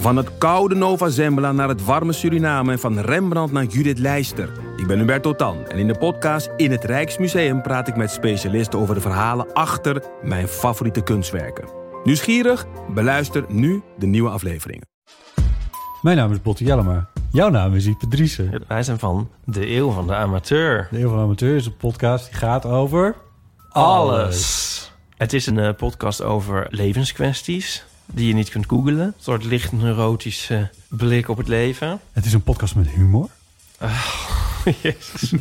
Van 0.00 0.16
het 0.16 0.38
koude 0.38 0.74
Nova 0.74 1.08
Zembla 1.08 1.52
naar 1.52 1.68
het 1.68 1.84
warme 1.84 2.12
Suriname 2.12 2.72
en 2.72 2.78
van 2.78 2.98
Rembrandt 2.98 3.52
naar 3.52 3.64
Judith 3.64 3.98
Leister. 3.98 4.52
Ik 4.76 4.86
ben 4.86 4.98
Hubert 4.98 5.22
Totan 5.22 5.66
en 5.66 5.78
in 5.78 5.86
de 5.86 5.98
podcast 5.98 6.50
In 6.56 6.70
het 6.70 6.84
Rijksmuseum 6.84 7.62
praat 7.62 7.88
ik 7.88 7.96
met 7.96 8.10
specialisten 8.10 8.78
over 8.78 8.94
de 8.94 9.00
verhalen 9.00 9.52
achter 9.52 10.02
mijn 10.22 10.48
favoriete 10.48 11.02
kunstwerken. 11.02 11.68
Nieuwsgierig? 12.04 12.66
Beluister 12.94 13.44
nu 13.48 13.82
de 13.98 14.06
nieuwe 14.06 14.30
afleveringen. 14.30 14.86
Mijn 16.02 16.16
naam 16.16 16.32
is 16.32 16.42
Botte 16.42 16.64
Jellema. 16.64 17.08
Jouw 17.32 17.48
naam 17.48 17.74
is 17.74 17.86
Ipe 17.86 18.08
Driessen. 18.08 18.64
Wij 18.68 18.82
zijn 18.82 18.98
van 18.98 19.30
de 19.44 19.70
Eeuw 19.70 19.90
van 19.90 20.06
de 20.06 20.14
Amateur. 20.14 20.88
De 20.90 21.00
Eeuw 21.00 21.08
van 21.08 21.16
de 21.16 21.22
Amateur 21.22 21.56
is 21.56 21.66
een 21.66 21.76
podcast 21.76 22.24
die 22.30 22.38
gaat 22.38 22.66
over... 22.66 23.14
Alles. 23.68 24.92
Het 25.16 25.32
is 25.32 25.46
een 25.46 25.58
eh, 25.58 25.74
podcast 25.76 26.22
over 26.22 26.66
levenskwesties 26.70 27.88
die 28.12 28.26
je 28.26 28.34
niet 28.34 28.48
kunt 28.48 28.66
googlen. 28.68 28.98
Een 29.00 29.14
soort 29.16 29.44
licht 29.44 29.72
neurotische 29.72 30.70
blik 30.88 31.28
op 31.28 31.36
het 31.36 31.48
leven. 31.48 32.00
Het 32.12 32.24
is 32.24 32.32
een 32.32 32.42
podcast 32.42 32.74
met 32.74 32.88
humor. 32.88 33.28
Jezus. 34.82 35.32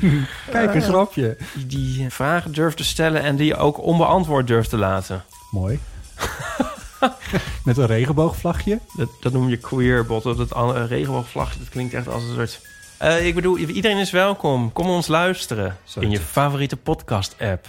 Kijk, 0.51 0.73
een 0.73 0.81
grapje. 0.81 1.37
Die, 1.53 1.67
die 1.67 2.09
vragen 2.09 2.51
durft 2.51 2.77
te 2.77 2.83
stellen 2.83 3.21
en 3.21 3.35
die 3.35 3.45
je 3.45 3.55
ook 3.55 3.83
onbeantwoord 3.83 4.47
durft 4.47 4.69
te 4.69 4.77
laten. 4.77 5.23
Mooi. 5.51 5.79
met 7.63 7.77
een 7.77 7.85
regenboogvlagje. 7.85 8.79
Dat, 8.95 9.09
dat 9.21 9.33
noem 9.33 9.49
je 9.49 9.57
queerbot. 9.57 10.23
Dat 10.23 10.53
an- 10.53 10.85
regenboogvlag, 10.85 11.57
dat 11.57 11.69
klinkt 11.69 11.93
echt 11.93 12.07
als 12.07 12.23
een 12.23 12.33
soort... 12.35 12.61
Eh, 12.97 13.27
ik 13.27 13.35
bedoel, 13.35 13.57
iedereen 13.57 13.97
is 13.97 14.11
welkom. 14.11 14.73
Kom 14.73 14.87
ons 14.89 15.07
luisteren 15.07 15.77
in 15.99 16.09
je 16.09 16.19
favoriete 16.19 16.77
podcast-app. 16.77 17.67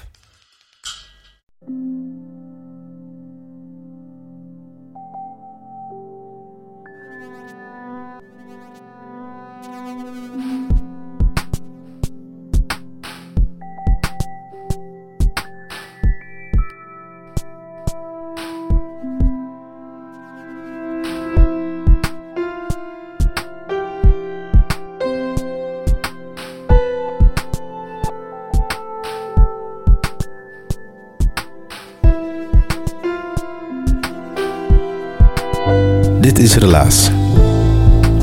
Is 36.40 36.56
Relaas. 36.56 37.10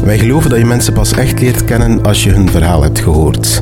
Wij 0.04 0.20
geloven 0.20 0.50
dat 0.50 0.60
je 0.60 0.66
mensen 0.66 0.94
pas 0.94 1.14
echt 1.14 1.40
leert 1.40 1.64
kennen 1.64 2.04
als 2.04 2.24
je 2.24 2.30
hun 2.30 2.50
verhaal 2.50 2.84
hebt 2.84 3.00
gehoord. 3.00 3.62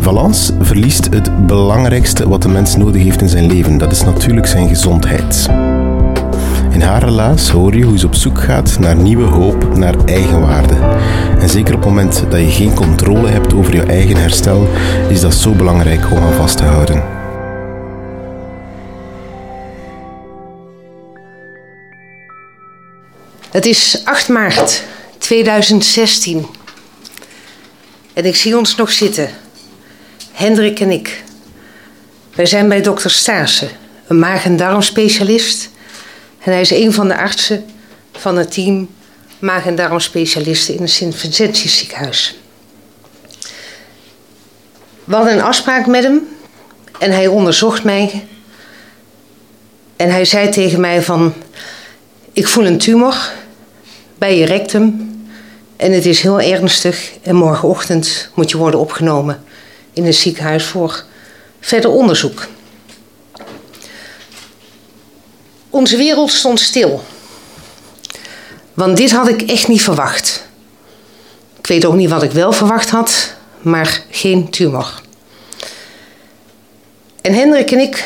Valence 0.00 0.52
verliest 0.60 1.08
het 1.14 1.46
belangrijkste 1.46 2.28
wat 2.28 2.42
de 2.42 2.48
mens 2.48 2.76
nodig 2.76 3.02
heeft 3.02 3.20
in 3.20 3.28
zijn 3.28 3.46
leven. 3.46 3.78
Dat 3.78 3.92
is 3.92 4.04
natuurlijk 4.04 4.46
zijn 4.46 4.68
gezondheid. 4.68 5.48
In 6.70 6.80
haar 6.80 7.04
relaas 7.04 7.50
hoor 7.50 7.76
je 7.76 7.84
hoe 7.84 7.98
ze 7.98 8.06
op 8.06 8.14
zoek 8.14 8.38
gaat 8.38 8.78
naar 8.78 8.96
nieuwe 8.96 9.26
hoop, 9.26 9.76
naar 9.76 9.94
eigenwaarde. 10.04 10.74
En 11.40 11.48
zeker 11.48 11.74
op 11.74 11.80
het 11.80 11.88
moment 11.88 12.24
dat 12.30 12.40
je 12.40 12.50
geen 12.50 12.74
controle 12.74 13.28
hebt 13.28 13.54
over 13.54 13.74
je 13.74 13.82
eigen 13.82 14.16
herstel, 14.16 14.68
is 15.08 15.20
dat 15.20 15.34
zo 15.34 15.52
belangrijk 15.52 16.10
om 16.10 16.18
aan 16.18 16.32
vast 16.32 16.56
te 16.56 16.64
houden. 16.64 17.15
Het 23.56 23.66
is 23.66 24.00
8 24.04 24.28
maart 24.28 24.82
2016. 25.18 26.46
En 28.12 28.24
ik 28.24 28.36
zie 28.36 28.56
ons 28.56 28.76
nog 28.76 28.92
zitten. 28.92 29.30
Hendrik 30.32 30.80
en 30.80 30.90
ik. 30.90 31.22
Wij 32.34 32.46
zijn 32.46 32.68
bij 32.68 32.80
dokter 32.80 33.10
Staassen, 33.10 33.68
een 34.06 34.18
maag- 34.18 34.44
en 34.44 34.56
darmspecialist. 34.56 35.68
En 36.38 36.52
hij 36.52 36.60
is 36.60 36.70
een 36.70 36.92
van 36.92 37.08
de 37.08 37.16
artsen 37.16 37.64
van 38.12 38.36
het 38.36 38.52
team 38.52 38.88
maag- 39.38 39.66
en 39.66 39.74
darmspecialisten 39.74 40.74
in 40.74 40.80
het 40.80 40.90
Sint-Vincentius 40.90 41.78
ziekenhuis. 41.78 42.38
We 45.04 45.14
hadden 45.14 45.32
een 45.32 45.42
afspraak 45.42 45.86
met 45.86 46.02
hem 46.02 46.28
en 46.98 47.10
hij 47.10 47.26
onderzocht 47.26 47.84
mij. 47.84 48.26
En 49.96 50.10
hij 50.10 50.24
zei 50.24 50.48
tegen 50.48 50.80
mij 50.80 51.02
van... 51.02 51.34
Ik 52.32 52.48
voel 52.48 52.66
een 52.66 52.78
tumor 52.78 53.44
bij 54.18 54.38
je 54.38 54.44
rectum 54.44 55.14
en 55.76 55.92
het 55.92 56.06
is 56.06 56.20
heel 56.20 56.40
ernstig. 56.40 57.12
En 57.22 57.34
morgenochtend 57.34 58.28
moet 58.34 58.50
je 58.50 58.56
worden 58.56 58.80
opgenomen 58.80 59.44
in 59.92 60.04
het 60.04 60.14
ziekenhuis 60.14 60.64
voor 60.64 61.04
verder 61.60 61.90
onderzoek. 61.90 62.46
Onze 65.70 65.96
wereld 65.96 66.30
stond 66.30 66.60
stil. 66.60 67.04
Want 68.74 68.96
dit 68.96 69.10
had 69.10 69.28
ik 69.28 69.42
echt 69.42 69.68
niet 69.68 69.82
verwacht. 69.82 70.46
Ik 71.58 71.66
weet 71.66 71.84
ook 71.84 71.94
niet 71.94 72.10
wat 72.10 72.22
ik 72.22 72.30
wel 72.30 72.52
verwacht 72.52 72.90
had, 72.90 73.34
maar 73.60 74.02
geen 74.10 74.50
tumor. 74.50 75.00
En 77.20 77.34
Hendrik 77.34 77.70
en 77.70 77.78
ik 77.78 78.04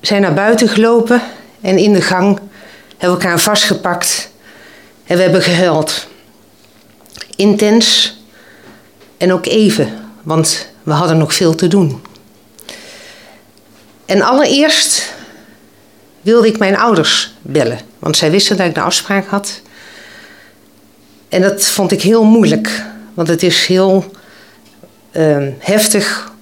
zijn 0.00 0.22
naar 0.22 0.34
buiten 0.34 0.68
gelopen 0.68 1.22
en 1.60 1.78
in 1.78 1.92
de 1.92 2.00
gang 2.00 2.38
hebben 2.96 3.18
we 3.18 3.24
elkaar 3.24 3.40
vastgepakt 3.40 4.30
en 5.06 5.16
we 5.16 5.22
hebben 5.22 5.42
gehuild. 5.42 6.06
Intens 7.36 8.16
en 9.16 9.32
ook 9.32 9.46
even, 9.46 9.92
want 10.22 10.66
we 10.82 10.92
hadden 10.92 11.18
nog 11.18 11.34
veel 11.34 11.54
te 11.54 11.68
doen. 11.68 12.02
En 14.04 14.22
allereerst 14.22 15.14
wilde 16.20 16.46
ik 16.46 16.58
mijn 16.58 16.76
ouders 16.76 17.34
bellen, 17.42 17.78
want 17.98 18.16
zij 18.16 18.30
wisten 18.30 18.56
dat 18.56 18.66
ik 18.66 18.74
de 18.74 18.80
afspraak 18.80 19.26
had. 19.26 19.60
En 21.28 21.42
dat 21.42 21.64
vond 21.64 21.92
ik 21.92 22.02
heel 22.02 22.24
moeilijk, 22.24 22.82
want 23.14 23.28
het 23.28 23.42
is 23.42 23.66
heel 23.66 24.10
eh, 25.10 25.46
heftig 25.58 26.32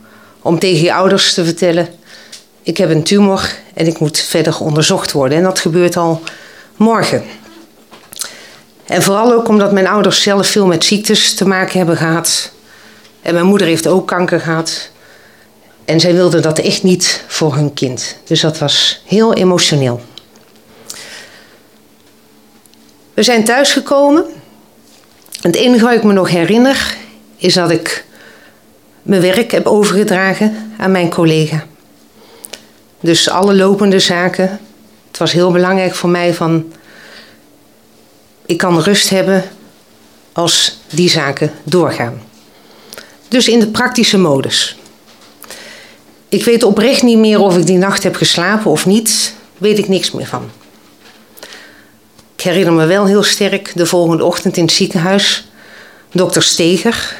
om 0.42 0.58
tegen 0.58 0.82
je 0.82 0.94
ouders 0.94 1.34
te 1.34 1.44
vertellen: 1.44 1.88
ik 2.62 2.76
heb 2.76 2.90
een 2.90 3.02
tumor 3.02 3.54
en 3.74 3.86
ik 3.86 3.98
moet 3.98 4.18
verder 4.18 4.60
onderzocht 4.60 5.12
worden. 5.12 5.38
En 5.38 5.44
dat 5.44 5.60
gebeurt 5.60 5.96
al 5.96 6.22
morgen. 6.76 7.22
En 8.92 9.02
vooral 9.02 9.32
ook 9.32 9.48
omdat 9.48 9.72
mijn 9.72 9.86
ouders 9.86 10.22
zelf 10.22 10.46
veel 10.46 10.66
met 10.66 10.84
ziektes 10.84 11.34
te 11.34 11.46
maken 11.46 11.78
hebben 11.78 11.96
gehad. 11.96 12.52
En 13.22 13.34
mijn 13.34 13.46
moeder 13.46 13.66
heeft 13.66 13.86
ook 13.86 14.06
kanker 14.06 14.40
gehad. 14.40 14.90
En 15.84 16.00
zij 16.00 16.14
wilden 16.14 16.42
dat 16.42 16.58
echt 16.58 16.82
niet 16.82 17.24
voor 17.26 17.54
hun 17.54 17.74
kind. 17.74 18.16
Dus 18.24 18.40
dat 18.40 18.58
was 18.58 19.02
heel 19.06 19.34
emotioneel. 19.34 20.00
We 23.14 23.22
zijn 23.22 23.44
thuisgekomen. 23.44 24.24
Het 25.40 25.56
enige 25.56 25.84
wat 25.84 25.94
ik 25.94 26.02
me 26.02 26.12
nog 26.12 26.28
herinner 26.28 26.96
is 27.36 27.54
dat 27.54 27.70
ik 27.70 28.04
mijn 29.02 29.22
werk 29.22 29.50
heb 29.50 29.66
overgedragen 29.66 30.72
aan 30.78 30.90
mijn 30.90 31.10
collega. 31.10 31.64
Dus 33.00 33.28
alle 33.28 33.54
lopende 33.54 33.98
zaken. 33.98 34.60
Het 35.08 35.18
was 35.18 35.32
heel 35.32 35.50
belangrijk 35.50 35.94
voor 35.94 36.10
mij 36.10 36.34
van 36.34 36.72
ik 38.52 38.58
kan 38.58 38.80
rust 38.80 39.08
hebben 39.08 39.44
als 40.32 40.78
die 40.90 41.10
zaken 41.10 41.52
doorgaan. 41.62 42.22
Dus 43.28 43.48
in 43.48 43.60
de 43.60 43.66
praktische 43.66 44.18
modus. 44.18 44.76
Ik 46.28 46.44
weet 46.44 46.62
oprecht 46.62 47.02
niet 47.02 47.18
meer 47.18 47.40
of 47.40 47.56
ik 47.56 47.66
die 47.66 47.78
nacht 47.78 48.02
heb 48.02 48.14
geslapen 48.14 48.70
of 48.70 48.86
niet. 48.86 49.34
Weet 49.58 49.78
ik 49.78 49.88
niks 49.88 50.10
meer 50.10 50.26
van. 50.26 50.50
Ik 52.34 52.40
herinner 52.40 52.72
me 52.72 52.86
wel 52.86 53.06
heel 53.06 53.22
sterk 53.22 53.72
de 53.74 53.86
volgende 53.86 54.24
ochtend 54.24 54.56
in 54.56 54.64
het 54.64 54.72
ziekenhuis. 54.72 55.48
Dokter 56.12 56.42
Steger, 56.42 57.16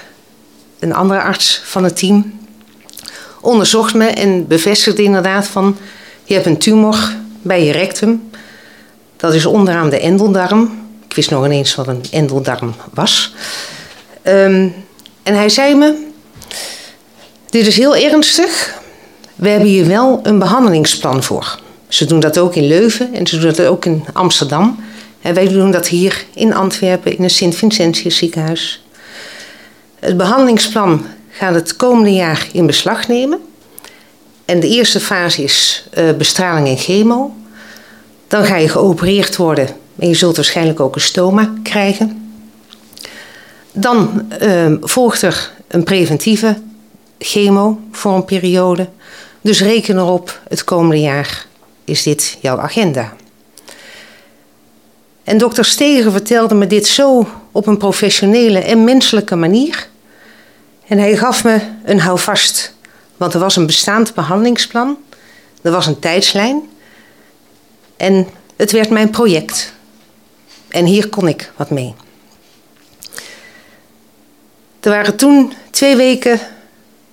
een 0.78 0.94
andere 0.94 1.20
arts 1.22 1.60
van 1.64 1.84
het 1.84 1.96
team, 1.96 2.38
onderzocht 3.40 3.94
me 3.94 4.06
en 4.06 4.46
bevestigde 4.46 5.02
inderdaad 5.02 5.46
van... 5.46 5.76
je 6.24 6.34
hebt 6.34 6.46
een 6.46 6.58
tumor 6.58 7.14
bij 7.42 7.64
je 7.64 7.72
rectum. 7.72 8.30
Dat 9.16 9.34
is 9.34 9.46
onderaan 9.46 9.90
de 9.90 10.00
endeldarm. 10.00 10.81
Ik 11.12 11.18
wist 11.18 11.30
nog 11.30 11.44
ineens 11.44 11.74
wat 11.74 11.86
een 11.86 12.04
endeldarm 12.10 12.74
was. 12.94 13.34
Ehm, 14.22 14.68
en 15.22 15.34
hij 15.34 15.48
zei 15.48 15.74
me: 15.74 16.06
Dit 17.50 17.66
is 17.66 17.76
heel 17.76 17.96
ernstig. 17.96 18.80
We 19.34 19.48
hebben 19.48 19.68
hier 19.68 19.86
wel 19.86 20.20
een 20.22 20.38
behandelingsplan 20.38 21.22
voor. 21.22 21.58
Ze 21.88 22.04
doen 22.04 22.20
dat 22.20 22.38
ook 22.38 22.54
in 22.54 22.66
Leuven 22.66 23.14
en 23.14 23.26
ze 23.26 23.38
doen 23.38 23.52
dat 23.52 23.66
ook 23.66 23.84
in 23.84 24.04
Amsterdam. 24.12 24.84
En 25.22 25.34
wij 25.34 25.48
doen 25.48 25.70
dat 25.70 25.88
hier 25.88 26.24
in 26.34 26.54
Antwerpen 26.54 27.16
in 27.16 27.22
het 27.22 27.32
Sint-Vincentius 27.32 28.16
ziekenhuis. 28.16 28.84
Het 29.98 30.16
behandelingsplan 30.16 31.06
gaat 31.30 31.54
het 31.54 31.76
komende 31.76 32.12
jaar 32.12 32.48
in 32.52 32.66
beslag 32.66 33.08
nemen. 33.08 33.40
En 34.44 34.60
de 34.60 34.68
eerste 34.68 35.00
fase 35.00 35.42
is 35.42 35.84
eh, 35.90 36.12
bestraling 36.12 36.68
en 36.68 36.78
chemo. 36.78 37.34
Dan 38.28 38.44
ga 38.44 38.56
je 38.56 38.68
geopereerd 38.68 39.36
worden 39.36 39.80
En 40.02 40.08
je 40.08 40.14
zult 40.14 40.36
waarschijnlijk 40.36 40.80
ook 40.80 40.94
een 40.94 41.00
stoma 41.00 41.52
krijgen. 41.62 42.32
Dan 43.72 44.28
uh, 44.42 44.72
volgt 44.80 45.22
er 45.22 45.52
een 45.68 45.84
preventieve 45.84 46.56
chemo 47.18 47.80
voor 47.92 48.14
een 48.14 48.24
periode. 48.24 48.88
Dus 49.40 49.60
reken 49.60 49.96
erop, 49.96 50.40
het 50.48 50.64
komende 50.64 51.00
jaar 51.00 51.46
is 51.84 52.02
dit 52.02 52.38
jouw 52.40 52.58
agenda. 52.58 53.12
En 55.24 55.38
dokter 55.38 55.64
Steger 55.64 56.10
vertelde 56.10 56.54
me 56.54 56.66
dit 56.66 56.86
zo 56.86 57.28
op 57.52 57.66
een 57.66 57.78
professionele 57.78 58.58
en 58.58 58.84
menselijke 58.84 59.36
manier. 59.36 59.88
En 60.86 60.98
hij 60.98 61.16
gaf 61.16 61.44
me 61.44 61.60
een 61.84 62.00
houvast, 62.00 62.74
want 63.16 63.34
er 63.34 63.40
was 63.40 63.56
een 63.56 63.66
bestaand 63.66 64.14
behandelingsplan, 64.14 64.96
er 65.62 65.70
was 65.70 65.86
een 65.86 65.98
tijdslijn 65.98 66.62
en 67.96 68.26
het 68.56 68.72
werd 68.72 68.90
mijn 68.90 69.10
project. 69.10 69.71
En 70.72 70.84
hier 70.84 71.08
kon 71.08 71.28
ik 71.28 71.52
wat 71.56 71.70
mee. 71.70 71.94
Er 74.80 74.90
waren 74.90 75.16
toen 75.16 75.52
twee 75.70 75.96
weken 75.96 76.40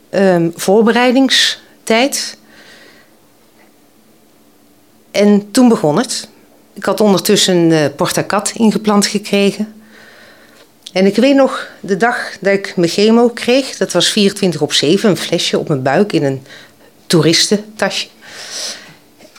um, 0.09 0.51
voorbereidingstijd. 0.55 2.37
En 5.11 5.51
toen 5.51 5.69
begon 5.69 5.97
het. 5.97 6.27
Ik 6.73 6.83
had 6.83 7.01
ondertussen 7.01 7.55
een 7.55 7.71
uh, 7.71 7.85
portacat 7.95 8.51
ingeplant 8.55 9.05
gekregen. 9.05 9.73
En 10.91 11.05
ik 11.05 11.15
weet 11.15 11.35
nog 11.35 11.67
de 11.79 11.97
dag 11.97 12.37
dat 12.39 12.53
ik 12.53 12.73
mijn 12.75 12.89
chemo 12.89 13.29
kreeg. 13.29 13.77
Dat 13.77 13.91
was 13.91 14.09
24 14.11 14.61
op 14.61 14.73
7, 14.73 15.09
een 15.09 15.17
flesje 15.17 15.59
op 15.59 15.67
mijn 15.67 15.83
buik 15.83 16.13
in 16.13 16.23
een 16.23 16.45
toeristentasje. 17.07 18.07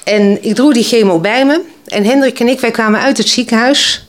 En 0.05 0.45
ik 0.45 0.55
droeg 0.55 0.73
die 0.73 0.85
chemo 0.85 1.19
bij 1.19 1.47
me. 1.47 1.63
En 1.87 2.05
Hendrik 2.05 2.41
en 2.41 2.49
ik, 2.49 2.61
wij 2.61 2.71
kwamen 2.71 3.01
uit 3.01 3.19
het 3.19 3.29
ziekenhuis. 3.29 4.09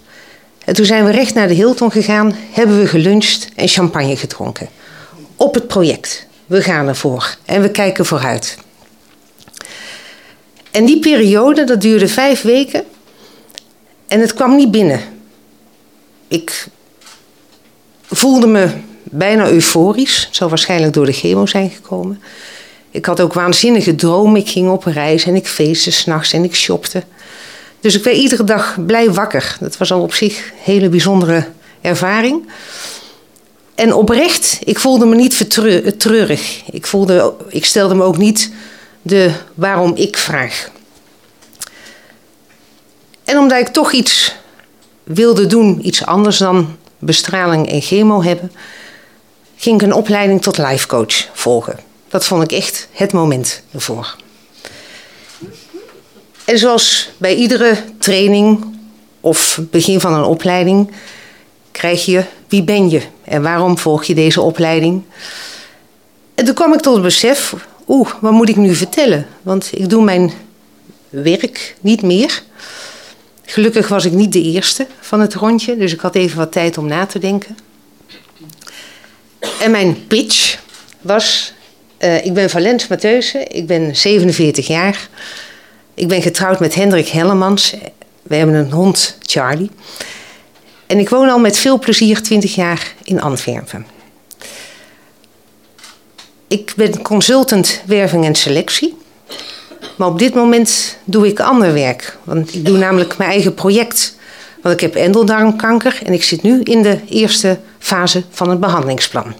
En 0.66 0.74
toen 0.74 0.86
zijn 0.86 1.06
we 1.06 1.12
recht 1.12 1.34
naar 1.34 1.48
de 1.48 1.54
Hilton 1.54 1.92
gegaan, 1.92 2.36
hebben 2.52 2.80
we 2.80 2.88
geluncht 2.88 3.50
en 3.56 3.68
champagne 3.68 4.18
gedronken. 4.18 4.70
Op 5.36 5.54
het 5.54 5.68
project. 5.68 6.28
We 6.46 6.62
gaan 6.62 6.88
ervoor 6.88 7.36
en 7.46 7.62
we 7.62 7.72
kijken 7.72 8.06
vooruit. 8.06 8.58
En 10.72 10.86
die 10.86 11.00
periode, 11.00 11.64
dat 11.64 11.82
duurde 11.82 12.08
vijf 12.08 12.42
weken. 12.42 12.84
En 14.08 14.20
het 14.20 14.34
kwam 14.34 14.56
niet 14.56 14.72
binnen. 14.72 15.02
Ik 16.28 16.68
voelde 18.06 18.48
me 18.48 18.70
bijna 19.04 19.50
euforisch. 19.50 20.28
Zou 20.32 20.50
waarschijnlijk 20.50 20.94
door 20.94 21.06
de 21.06 21.12
chemo 21.12 21.46
zijn 21.46 21.70
gekomen. 21.70 22.22
Ik 22.92 23.06
had 23.06 23.22
ook 23.22 23.34
waanzinnige 23.34 23.96
dromen. 23.96 24.42
Ik 24.42 24.50
ging 24.50 24.70
op 24.70 24.84
reis 24.84 25.26
en 25.26 25.36
ik 25.36 25.48
feestte 25.48 25.92
s'nachts 25.92 26.34
en 26.34 26.44
ik 26.44 26.56
shopte. 26.56 27.04
Dus 27.82 27.96
ik 27.96 28.04
werd 28.04 28.18
iedere 28.18 28.44
dag 28.44 28.86
blij 28.86 29.12
wakker. 29.12 29.58
Dat 29.60 29.78
was 29.78 29.92
al 29.92 30.02
op 30.02 30.14
zich 30.14 30.38
een 30.38 30.58
hele 30.62 30.90
bijzondere 30.90 31.48
ervaring. 31.82 32.50
En 33.76 33.94
oprecht, 33.94 34.60
ik 34.64 34.80
voelde 34.80 35.06
me 35.06 35.16
niet 35.16 35.50
treurig. 36.00 36.62
Ik, 36.72 36.88
voelde, 36.88 37.34
ik 37.48 37.66
stelde 37.66 37.96
me 37.96 38.04
ook 38.04 38.18
niet 38.18 38.52
de 39.02 39.32
waarom 39.54 39.96
ik 39.96 40.18
vraag. 40.18 40.70
En 43.24 43.38
omdat 43.38 43.60
ik 43.60 43.68
toch 43.68 43.92
iets 43.92 44.36
wilde 45.04 45.46
doen, 45.46 45.88
iets 45.88 46.06
anders 46.06 46.38
dan 46.38 46.76
bestraling 47.00 47.70
en 47.70 47.82
chemo 47.82 48.24
hebben, 48.24 48.52
ging 49.56 49.82
ik 49.82 49.88
een 49.88 49.94
opleiding 49.94 50.42
tot 50.42 50.58
life 50.58 50.88
coach 50.88 51.28
volgen. 51.34 51.80
Dat 52.10 52.26
vond 52.26 52.44
ik 52.44 52.52
echt 52.52 52.88
het 52.92 53.14
moment 53.14 53.62
ervoor. 53.74 54.16
En 56.46 56.58
zoals 56.58 57.10
bij 57.18 57.36
iedere 57.36 57.78
training 57.98 58.76
of 59.20 59.60
begin 59.70 60.00
van 60.00 60.14
een 60.14 60.24
opleiding 60.24 60.92
krijg 61.72 62.06
je 62.06 62.24
wie 62.48 62.64
ben 62.64 62.90
je 62.90 63.02
en 63.24 63.42
waarom 63.42 63.78
volg 63.78 64.04
je 64.04 64.14
deze 64.14 64.42
opleiding. 64.42 65.04
En 66.36 66.46
toen 66.46 66.56
kwam 66.56 66.74
ik 66.74 66.80
tot 66.80 66.94
het 66.94 67.04
besef, 67.04 67.56
oeh, 67.88 68.10
wat 68.22 68.32
moet 68.32 68.50
ik 68.50 68.56
nu 68.56 68.76
vertellen? 68.76 69.28
Want 69.42 69.70
ik 69.74 69.90
doe 69.90 70.04
mijn 70.04 70.32
werk 71.10 71.76
niet 71.82 72.02
meer. 72.02 72.44
Gelukkig 73.46 73.88
was 73.88 74.06
ik 74.06 74.12
niet 74.12 74.34
de 74.34 74.42
eerste 74.42 74.88
van 75.00 75.20
het 75.20 75.34
rondje, 75.34 75.78
dus 75.78 75.94
ik 75.94 76.00
had 76.00 76.16
even 76.16 76.38
wat 76.38 76.52
tijd 76.52 76.78
om 76.78 76.88
na 76.88 77.06
te 77.06 77.20
denken. 77.20 77.58
En 79.62 79.72
mijn 79.72 80.08
pitch 80.08 80.58
was: 81.02 81.54
uh, 82.00 82.26
ik 82.26 82.34
ben 82.34 82.50
Valens 82.50 82.88
Matheusen, 82.88 83.52
ik 83.52 83.68
ben 83.68 83.96
47 83.96 84.68
jaar. 84.68 85.10
Ik 85.94 86.08
ben 86.08 86.22
getrouwd 86.22 86.60
met 86.60 86.76
Hendrik 86.76 87.08
Hellemans. 87.08 87.76
We 88.24 88.36
hebben 88.36 88.56
een 88.56 88.72
hond, 88.72 89.18
Charlie. 89.22 89.72
En 90.88 91.00
ik 91.00 91.10
woon 91.10 91.30
al 91.30 91.40
met 91.40 91.58
veel 91.58 91.80
plezier 91.80 92.22
20 92.22 92.56
jaar 92.56 92.94
in 93.04 93.22
Antwerpen. 93.22 93.86
Ik 96.48 96.74
ben 96.76 97.02
consultant 97.02 97.82
werving 97.86 98.26
en 98.26 98.36
selectie. 98.36 98.98
Maar 99.98 100.08
op 100.08 100.20
dit 100.20 100.34
moment 100.34 100.98
doe 101.04 101.28
ik 101.28 101.40
ander 101.40 101.74
werk. 101.74 102.18
Want 102.24 102.54
ik 102.54 102.66
doe 102.66 102.78
namelijk 102.78 103.18
mijn 103.18 103.30
eigen 103.30 103.54
project. 103.54 104.16
Want 104.62 104.76
ik 104.76 104.82
heb 104.82 104.96
endeldarmkanker 104.96 106.00
en 106.04 106.14
ik 106.14 106.24
zit 106.24 106.42
nu 106.42 106.62
in 106.62 106.82
de 106.82 107.00
eerste 107.10 107.60
fase 107.80 108.24
van 108.30 108.50
het 108.50 108.60
behandelingsplan. 108.60 109.34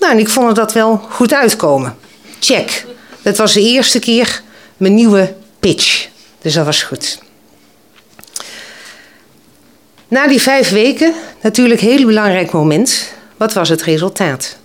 Nou, 0.00 0.12
en 0.12 0.18
ik 0.18 0.28
vond 0.28 0.56
dat 0.56 0.72
wel 0.72 0.96
goed 1.10 1.34
uitkomen. 1.34 1.96
Check. 2.40 2.86
Dat 3.22 3.36
was 3.36 3.52
de 3.52 3.62
eerste 3.62 3.98
keer 3.98 4.42
mijn 4.84 4.96
nieuwe 4.96 5.34
pitch. 5.60 6.08
Dus 6.40 6.54
dat 6.54 6.64
was 6.64 6.82
goed. 6.82 7.18
Na 10.08 10.26
die 10.26 10.40
vijf 10.40 10.70
weken, 10.70 11.14
natuurlijk 11.40 11.80
een 11.80 11.88
heel 11.88 12.06
belangrijk 12.06 12.52
moment. 12.52 13.12
Wat 13.36 13.52
was 13.52 13.68
het 13.68 13.82
resultaat? 13.82 14.56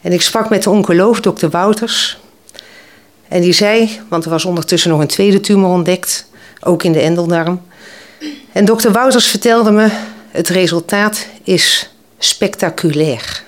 En 0.00 0.12
ik 0.12 0.22
sprak 0.22 0.48
met 0.50 0.62
de 0.62 0.70
oncoloog, 0.70 1.20
dokter 1.20 1.50
Wouters. 1.50 2.18
En 3.28 3.40
die 3.40 3.52
zei, 3.52 4.00
want 4.08 4.24
er 4.24 4.30
was 4.30 4.44
ondertussen 4.44 4.90
nog 4.90 5.00
een 5.00 5.06
tweede 5.06 5.40
tumor 5.40 5.70
ontdekt, 5.70 6.26
ook 6.60 6.82
in 6.82 6.92
de 6.92 7.00
endeldarm. 7.00 7.62
En 8.52 8.64
dokter 8.64 8.92
Wouters 8.92 9.26
vertelde 9.26 9.70
me, 9.70 9.88
het 10.30 10.48
resultaat 10.48 11.26
is 11.42 11.90
spectaculair. 12.18 13.42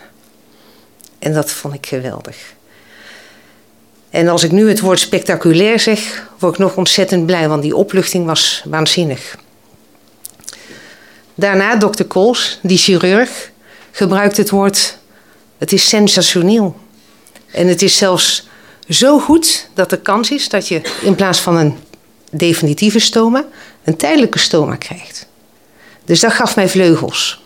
En 1.18 1.32
dat 1.32 1.50
vond 1.50 1.74
ik 1.74 1.86
geweldig. 1.86 2.55
En 4.16 4.28
als 4.28 4.42
ik 4.42 4.50
nu 4.50 4.68
het 4.68 4.80
woord 4.80 5.00
spectaculair 5.00 5.80
zeg, 5.80 6.28
word 6.38 6.52
ik 6.52 6.58
nog 6.58 6.76
ontzettend 6.76 7.26
blij, 7.26 7.48
want 7.48 7.62
die 7.62 7.76
opluchting 7.76 8.26
was 8.26 8.62
waanzinnig. 8.64 9.36
Daarna 11.34 11.76
dokter 11.76 12.04
Kools, 12.04 12.58
die 12.62 12.78
chirurg, 12.78 13.50
gebruikt 13.90 14.36
het 14.36 14.50
woord: 14.50 14.98
het 15.58 15.72
is 15.72 15.88
sensationeel. 15.88 16.76
En 17.50 17.66
het 17.66 17.82
is 17.82 17.96
zelfs 17.96 18.48
zo 18.88 19.18
goed 19.18 19.68
dat 19.74 19.90
de 19.90 20.00
kans 20.00 20.30
is 20.30 20.48
dat 20.48 20.68
je 20.68 20.80
in 21.02 21.14
plaats 21.14 21.40
van 21.40 21.56
een 21.56 21.76
definitieve 22.30 22.98
stoma 22.98 23.44
een 23.84 23.96
tijdelijke 23.96 24.38
stoma 24.38 24.76
krijgt. 24.76 25.26
Dus 26.04 26.20
dat 26.20 26.32
gaf 26.32 26.56
mij 26.56 26.68
vleugels. 26.68 27.42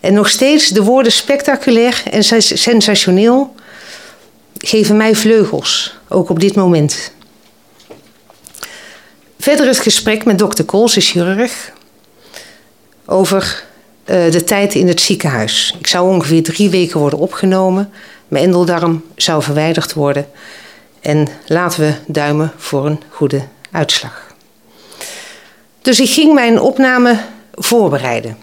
En 0.00 0.14
nog 0.14 0.28
steeds 0.28 0.68
de 0.68 0.82
woorden 0.82 1.12
spectaculair 1.12 2.02
en 2.10 2.24
sensationeel 2.54 3.54
geven 4.58 4.96
mij 4.96 5.14
vleugels, 5.14 5.98
ook 6.08 6.30
op 6.30 6.40
dit 6.40 6.54
moment. 6.54 7.12
Verder 9.38 9.66
het 9.66 9.78
gesprek 9.78 10.24
met 10.24 10.38
dokter 10.38 10.64
Kools, 10.64 10.94
de 10.94 11.00
chirurg, 11.00 11.72
over 13.04 13.64
uh, 14.04 14.30
de 14.30 14.44
tijd 14.44 14.74
in 14.74 14.88
het 14.88 15.00
ziekenhuis. 15.00 15.74
Ik 15.78 15.86
zou 15.86 16.14
ongeveer 16.14 16.42
drie 16.42 16.70
weken 16.70 17.00
worden 17.00 17.18
opgenomen. 17.18 17.90
Mijn 18.28 18.44
endeldarm 18.44 19.04
zou 19.16 19.42
verwijderd 19.42 19.92
worden. 19.92 20.26
En 21.00 21.28
laten 21.46 21.80
we 21.80 21.94
duimen 22.06 22.52
voor 22.56 22.86
een 22.86 23.02
goede 23.10 23.42
uitslag. 23.70 24.34
Dus 25.82 26.00
ik 26.00 26.10
ging 26.10 26.34
mijn 26.34 26.60
opname 26.60 27.20
voorbereiden. 27.54 28.36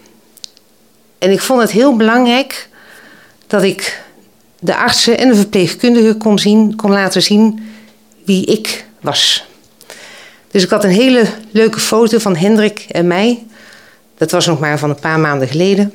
En 1.17 1.31
ik 1.31 1.41
vond 1.41 1.61
het 1.61 1.71
heel 1.71 1.95
belangrijk 1.95 2.69
dat 3.47 3.63
ik 3.63 4.02
de 4.63 4.75
artsen 4.75 5.17
en 5.17 5.27
de 5.27 5.35
verpleegkundigen 5.35 6.17
kon, 6.17 6.39
zien, 6.39 6.75
laten 6.81 7.21
zien 7.21 7.73
wie 8.25 8.45
ik 8.45 8.85
was. 9.01 9.45
Dus 10.51 10.63
ik 10.63 10.69
had 10.69 10.83
een 10.83 10.89
hele 10.89 11.25
leuke 11.51 11.79
foto 11.79 12.17
van 12.17 12.35
Hendrik 12.35 12.85
en 12.89 13.07
mij. 13.07 13.45
Dat 14.17 14.31
was 14.31 14.45
nog 14.45 14.59
maar 14.59 14.79
van 14.79 14.89
een 14.89 14.99
paar 14.99 15.19
maanden 15.19 15.47
geleden. 15.47 15.93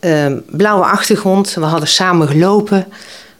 Uh, 0.00 0.26
blauwe 0.46 0.84
achtergrond, 0.84 1.54
we 1.54 1.64
hadden 1.64 1.88
samen 1.88 2.28
gelopen. 2.28 2.86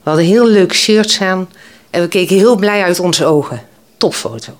We 0.02 0.10
hadden 0.10 0.24
heel 0.24 0.46
leuke 0.46 0.74
shirts 0.74 1.20
aan. 1.20 1.48
En 1.90 2.00
we 2.00 2.08
keken 2.08 2.36
heel 2.36 2.56
blij 2.56 2.82
uit 2.82 3.00
onze 3.00 3.24
ogen. 3.24 3.62
Topfoto. 3.96 4.52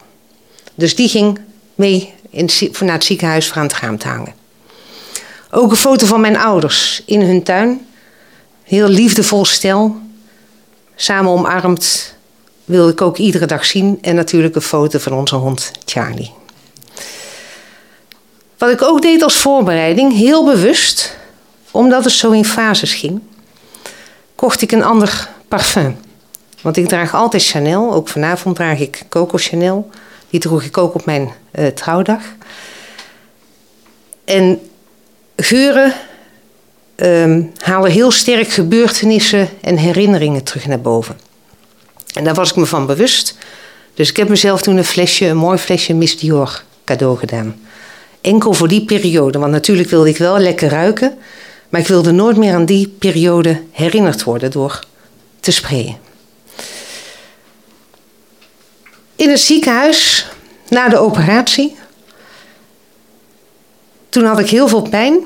Dus 0.75 0.95
die 0.95 1.09
ging 1.09 1.39
mee 1.75 2.13
in, 2.31 2.49
naar 2.81 2.93
het 2.95 3.05
ziekenhuis 3.05 3.49
voor 3.49 3.57
aan 3.57 3.67
het 3.67 3.77
raam 3.77 3.99
te 3.99 4.09
hangen. 4.09 4.35
Ook 5.51 5.71
een 5.71 5.77
foto 5.77 6.07
van 6.07 6.21
mijn 6.21 6.37
ouders 6.37 7.03
in 7.07 7.21
hun 7.21 7.43
tuin. 7.43 7.87
Heel 8.65 8.89
liefdevol 8.89 9.45
stel. 9.45 9.97
Samen 10.95 11.31
omarmd. 11.31 12.15
Wilde 12.65 12.93
ik 12.93 13.01
ook 13.01 13.19
iedere 13.19 13.47
dag 13.47 13.65
zien. 13.65 13.99
En 14.01 14.15
natuurlijk 14.15 14.55
een 14.55 14.63
foto 14.63 14.99
van 14.99 15.13
onze 15.13 15.35
hond 15.35 15.71
Charlie. 15.85 16.33
Wat 18.59 18.71
ik 18.71 18.83
ook 18.83 19.03
deed 19.03 19.23
als 19.23 19.37
voorbereiding, 19.37 20.13
heel 20.13 20.45
bewust, 20.45 21.17
omdat 21.71 22.05
het 22.05 22.13
zo 22.13 22.31
in 22.31 22.45
fases 22.45 22.95
ging, 22.95 23.21
kocht 24.35 24.63
ik 24.63 24.73
een 24.73 24.85
ander 24.85 25.29
parfum. 25.49 25.97
Want 26.61 26.77
ik 26.77 26.89
draag 26.89 27.15
altijd 27.15 27.45
Chanel, 27.45 27.93
ook 27.93 28.09
vanavond 28.09 28.57
draag 28.57 28.79
ik 28.79 29.05
Coco 29.09 29.37
Chanel. 29.39 29.91
Die 30.31 30.41
droeg 30.41 30.63
ik 30.63 30.79
ook 30.79 30.95
op 30.95 31.05
mijn 31.05 31.33
uh, 31.53 31.67
trouwdag. 31.67 32.21
En 34.25 34.61
geuren 35.37 35.95
um, 36.97 37.53
halen 37.59 37.91
heel 37.91 38.11
sterk 38.11 38.49
gebeurtenissen 38.49 39.49
en 39.61 39.77
herinneringen 39.77 40.43
terug 40.43 40.67
naar 40.67 40.81
boven. 40.81 41.19
En 42.15 42.25
daar 42.25 42.35
was 42.35 42.51
ik 42.51 42.57
me 42.57 42.67
van 42.67 42.87
bewust. 42.87 43.37
Dus 43.95 44.11
ik 44.11 44.17
heb 44.17 44.29
mezelf 44.29 44.63
toen 44.63 44.77
een 44.77 44.85
flesje, 44.85 45.27
een 45.27 45.37
mooi 45.37 45.59
flesje 45.59 45.95
Miss 45.95 46.19
Dior 46.19 46.63
cadeau 46.85 47.19
gedaan. 47.19 47.61
Enkel 48.21 48.53
voor 48.53 48.69
die 48.69 48.85
periode, 48.85 49.39
want 49.39 49.53
natuurlijk 49.53 49.91
wilde 49.91 50.09
ik 50.09 50.19
wel 50.19 50.39
lekker 50.39 50.69
ruiken. 50.69 51.19
Maar 51.69 51.81
ik 51.81 51.87
wilde 51.89 52.13
nooit 52.13 52.37
meer 52.37 52.55
aan 52.55 52.65
die 52.65 52.89
periode 52.89 53.63
herinnerd 53.71 54.23
worden 54.23 54.51
door 54.51 54.81
te 55.41 55.53
sprayen. 55.53 55.97
In 59.17 59.31
het 59.31 59.41
ziekenhuis, 59.41 60.27
na 60.69 60.89
de 60.89 60.99
operatie, 60.99 61.77
toen 64.09 64.25
had 64.25 64.39
ik 64.39 64.49
heel 64.49 64.69
veel 64.69 64.83
pijn. 64.83 65.19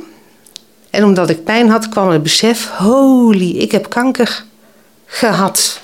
En 0.98 1.04
omdat 1.04 1.30
ik 1.30 1.44
pijn 1.44 1.68
had, 1.68 1.88
kwam 1.88 2.10
het 2.10 2.22
besef: 2.22 2.68
holy, 2.68 3.56
ik 3.56 3.72
heb 3.72 3.88
kanker 3.88 4.44
gehad. 5.06 5.80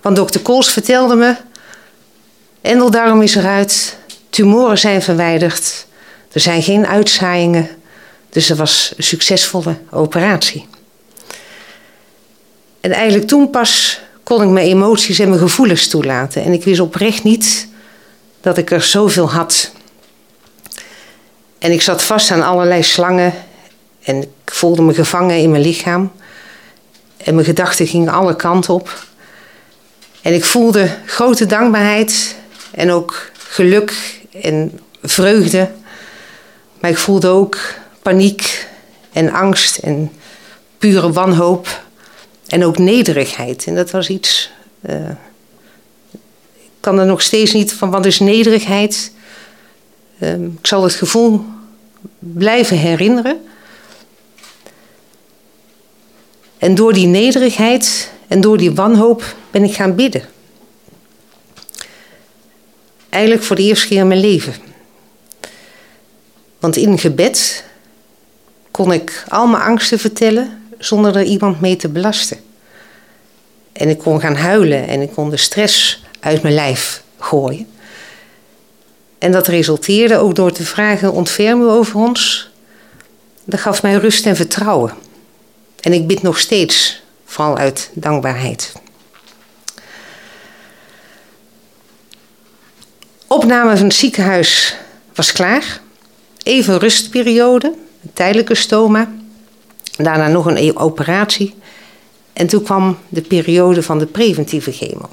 Want 0.00 0.16
dokter 0.16 0.40
Kools 0.40 0.72
vertelde 0.72 1.14
me: 1.14 1.36
endeldarm 2.60 3.22
is 3.22 3.34
eruit, 3.34 3.98
tumoren 4.30 4.78
zijn 4.78 5.02
verwijderd, 5.02 5.86
er 6.32 6.40
zijn 6.40 6.62
geen 6.62 6.86
uitzaaiingen. 6.86 7.68
Dus 8.30 8.46
dat 8.46 8.56
was 8.56 8.92
een 8.96 9.04
succesvolle 9.04 9.76
operatie. 9.90 10.66
En 12.80 12.92
eigenlijk 12.92 13.28
toen 13.28 13.50
pas 13.50 14.00
kon 14.22 14.42
ik 14.42 14.48
mijn 14.48 14.66
emoties 14.66 15.18
en 15.18 15.28
mijn 15.28 15.40
gevoelens 15.40 15.88
toelaten. 15.88 16.44
En 16.44 16.52
ik 16.52 16.64
wist 16.64 16.80
oprecht 16.80 17.22
niet 17.22 17.68
dat 18.40 18.58
ik 18.58 18.70
er 18.70 18.82
zoveel 18.82 19.30
had. 19.30 19.70
En 21.58 21.72
ik 21.72 21.82
zat 21.82 22.02
vast 22.02 22.30
aan 22.30 22.42
allerlei 22.42 22.82
slangen 22.82 23.32
en 24.06 24.22
ik 24.22 24.28
voelde 24.44 24.82
me 24.82 24.94
gevangen 24.94 25.38
in 25.38 25.50
mijn 25.50 25.62
lichaam. 25.62 26.12
En 27.16 27.34
mijn 27.34 27.46
gedachten 27.46 27.86
gingen 27.86 28.12
alle 28.12 28.36
kanten 28.36 28.74
op. 28.74 29.04
En 30.22 30.34
ik 30.34 30.44
voelde 30.44 30.90
grote 31.06 31.46
dankbaarheid 31.46 32.36
en 32.70 32.90
ook 32.90 33.30
geluk 33.38 34.20
en 34.42 34.80
vreugde. 35.02 35.70
Maar 36.80 36.90
ik 36.90 36.98
voelde 36.98 37.28
ook 37.28 37.58
paniek 38.02 38.68
en 39.12 39.32
angst 39.32 39.76
en 39.76 40.12
pure 40.78 41.12
wanhoop. 41.12 41.84
En 42.46 42.64
ook 42.64 42.78
nederigheid. 42.78 43.64
En 43.66 43.74
dat 43.74 43.90
was 43.90 44.08
iets. 44.08 44.50
Uh, 44.90 45.10
ik 46.54 46.70
kan 46.80 46.98
er 46.98 47.06
nog 47.06 47.22
steeds 47.22 47.52
niet 47.52 47.72
van 47.72 47.90
wat 47.90 48.06
is 48.06 48.18
nederigheid. 48.18 49.12
Uh, 50.18 50.32
ik 50.32 50.66
zal 50.66 50.82
het 50.82 50.94
gevoel 50.94 51.44
blijven 52.18 52.76
herinneren. 52.76 53.40
En 56.58 56.74
door 56.74 56.92
die 56.92 57.06
nederigheid 57.06 58.10
en 58.28 58.40
door 58.40 58.56
die 58.56 58.72
wanhoop 58.72 59.34
ben 59.50 59.64
ik 59.64 59.74
gaan 59.74 59.94
bidden. 59.94 60.22
Eigenlijk 63.08 63.44
voor 63.44 63.56
de 63.56 63.62
eerste 63.62 63.86
keer 63.86 64.00
in 64.00 64.08
mijn 64.08 64.20
leven. 64.20 64.54
Want 66.58 66.76
in 66.76 66.98
gebed 66.98 67.64
kon 68.70 68.92
ik 68.92 69.24
al 69.28 69.46
mijn 69.46 69.62
angsten 69.62 69.98
vertellen 69.98 70.62
zonder 70.78 71.16
er 71.16 71.22
iemand 71.22 71.60
mee 71.60 71.76
te 71.76 71.88
belasten. 71.88 72.38
En 73.72 73.88
ik 73.88 73.98
kon 73.98 74.20
gaan 74.20 74.36
huilen 74.36 74.88
en 74.88 75.00
ik 75.00 75.12
kon 75.12 75.30
de 75.30 75.36
stress 75.36 76.02
uit 76.20 76.42
mijn 76.42 76.54
lijf 76.54 77.02
gooien. 77.18 77.66
En 79.18 79.32
dat 79.32 79.46
resulteerde 79.46 80.16
ook 80.16 80.34
door 80.34 80.52
te 80.52 80.64
vragen: 80.64 81.12
ontferm 81.12 81.62
u 81.62 81.68
over 81.68 81.96
ons. 81.96 82.50
Dat 83.44 83.60
gaf 83.60 83.82
mij 83.82 83.94
rust 83.94 84.26
en 84.26 84.36
vertrouwen. 84.36 84.92
En 85.86 85.92
ik 85.92 86.06
bid 86.06 86.22
nog 86.22 86.38
steeds, 86.38 87.02
vooral 87.24 87.56
uit 87.56 87.90
dankbaarheid. 87.94 88.72
Opname 93.26 93.76
van 93.76 93.86
het 93.86 93.94
ziekenhuis 93.94 94.76
was 95.14 95.32
klaar. 95.32 95.80
Even 96.42 96.78
rustperiode, 96.78 97.74
een 98.02 98.12
tijdelijke 98.12 98.54
stoma. 98.54 99.12
Daarna 99.96 100.28
nog 100.28 100.46
een 100.46 100.76
operatie. 100.76 101.54
En 102.32 102.46
toen 102.46 102.62
kwam 102.62 102.98
de 103.08 103.22
periode 103.22 103.82
van 103.82 103.98
de 103.98 104.06
preventieve 104.06 104.72
chemo. 104.72 105.08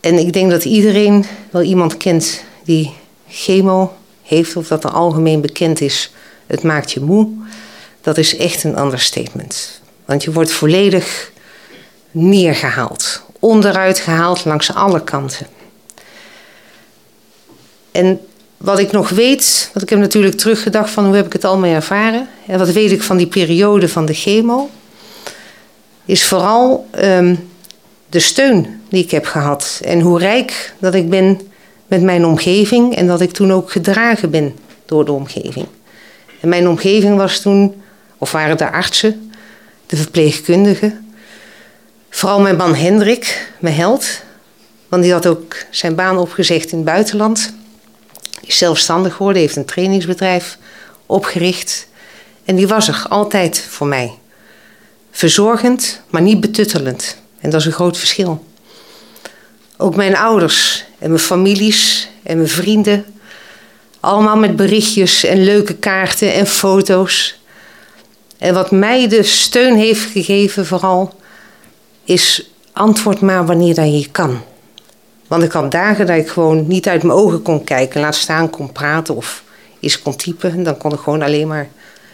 En 0.00 0.18
ik 0.18 0.32
denk 0.32 0.50
dat 0.50 0.64
iedereen 0.64 1.24
wel 1.50 1.62
iemand 1.62 1.96
kent 1.96 2.44
die 2.64 2.94
chemo 3.28 3.96
heeft, 4.22 4.56
of 4.56 4.68
dat 4.68 4.84
er 4.84 4.90
algemeen 4.90 5.40
bekend 5.40 5.80
is. 5.80 6.12
Het 6.46 6.62
maakt 6.62 6.92
je 6.92 7.00
moe. 7.00 7.42
Dat 8.04 8.18
is 8.18 8.36
echt 8.36 8.64
een 8.64 8.78
understatement. 8.78 9.80
Want 10.04 10.24
je 10.24 10.32
wordt 10.32 10.52
volledig 10.52 11.32
neergehaald, 12.10 13.22
onderuit 13.38 13.98
gehaald 13.98 14.44
langs 14.44 14.74
alle 14.74 15.04
kanten. 15.04 15.46
En 17.92 18.20
wat 18.56 18.78
ik 18.78 18.92
nog 18.92 19.08
weet, 19.08 19.70
want 19.72 19.84
ik 19.84 19.90
heb 19.90 19.98
natuurlijk 19.98 20.36
teruggedacht 20.36 20.90
van 20.90 21.04
hoe 21.04 21.16
heb 21.16 21.26
ik 21.26 21.32
het 21.32 21.44
allemaal 21.44 21.70
ervaren. 21.70 22.28
En 22.46 22.58
wat 22.58 22.70
weet 22.70 22.90
ik 22.90 23.02
van 23.02 23.16
die 23.16 23.26
periode 23.26 23.88
van 23.88 24.06
de 24.06 24.14
chemo. 24.14 24.70
Is 26.04 26.24
vooral 26.24 26.88
um, 27.00 27.48
de 28.08 28.20
steun 28.20 28.80
die 28.88 29.02
ik 29.02 29.10
heb 29.10 29.26
gehad. 29.26 29.80
En 29.84 30.00
hoe 30.00 30.18
rijk 30.18 30.74
dat 30.78 30.94
ik 30.94 31.10
ben 31.10 31.40
met 31.86 32.02
mijn 32.02 32.24
omgeving. 32.26 32.96
En 32.96 33.06
dat 33.06 33.20
ik 33.20 33.30
toen 33.30 33.52
ook 33.52 33.70
gedragen 33.70 34.30
ben 34.30 34.56
door 34.86 35.04
de 35.04 35.12
omgeving. 35.12 35.66
En 36.40 36.48
mijn 36.48 36.68
omgeving 36.68 37.16
was 37.16 37.40
toen, 37.40 37.82
of 38.24 38.32
waren 38.32 38.56
de 38.56 38.70
artsen, 38.70 39.32
de 39.86 39.96
verpleegkundigen. 39.96 41.14
Vooral 42.10 42.40
mijn 42.40 42.56
man 42.56 42.74
Hendrik, 42.74 43.48
mijn 43.58 43.74
held. 43.74 44.22
Want 44.88 45.02
die 45.02 45.12
had 45.12 45.26
ook 45.26 45.56
zijn 45.70 45.94
baan 45.94 46.18
opgezegd 46.18 46.70
in 46.70 46.76
het 46.76 46.86
buitenland 46.86 47.52
is 48.40 48.58
zelfstandig 48.58 49.14
geworden, 49.14 49.42
heeft 49.42 49.56
een 49.56 49.64
trainingsbedrijf 49.64 50.58
opgericht. 51.06 51.86
En 52.44 52.56
die 52.56 52.68
was 52.68 52.88
er 52.88 53.06
altijd 53.08 53.60
voor 53.68 53.86
mij. 53.86 54.12
Verzorgend, 55.10 56.00
maar 56.10 56.22
niet 56.22 56.40
betuttelend. 56.40 57.16
En 57.40 57.50
dat 57.50 57.60
is 57.60 57.66
een 57.66 57.72
groot 57.72 57.98
verschil. 57.98 58.44
Ook 59.76 59.96
mijn 59.96 60.16
ouders 60.16 60.84
en 60.98 61.08
mijn 61.08 61.22
families 61.22 62.08
en 62.22 62.36
mijn 62.36 62.48
vrienden. 62.48 63.04
Allemaal 64.00 64.36
met 64.36 64.56
berichtjes 64.56 65.24
en 65.24 65.44
leuke 65.44 65.74
kaarten 65.74 66.34
en 66.34 66.46
foto's. 66.46 67.42
En 68.44 68.54
wat 68.54 68.70
mij 68.70 69.08
de 69.08 69.22
steun 69.22 69.76
heeft 69.76 70.10
gegeven 70.10 70.66
vooral, 70.66 71.14
is 72.04 72.50
antwoord 72.72 73.20
maar 73.20 73.46
wanneer 73.46 73.74
dat 73.74 74.00
je 74.00 74.08
kan. 74.10 74.42
Want 75.26 75.42
ik 75.42 75.52
had 75.52 75.70
dagen 75.70 76.06
dat 76.06 76.16
ik 76.16 76.28
gewoon 76.28 76.66
niet 76.66 76.88
uit 76.88 77.02
mijn 77.02 77.18
ogen 77.18 77.42
kon 77.42 77.64
kijken, 77.64 78.00
laat 78.00 78.14
staan 78.14 78.50
kon 78.50 78.72
praten 78.72 79.16
of 79.16 79.42
iets 79.80 80.02
kon 80.02 80.16
typen. 80.16 80.62
Dan 80.62 80.76
kon 80.76 80.92
ik 80.92 80.98
gewoon 80.98 81.22
alleen 81.22 81.48
maar 81.48 81.68